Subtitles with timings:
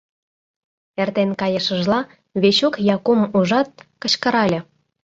[1.01, 1.99] Эртен кайышыжла,
[2.41, 3.69] Вечук Якум ужат,
[4.01, 4.59] кычкырале: